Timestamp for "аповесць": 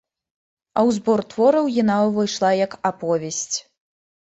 2.93-3.57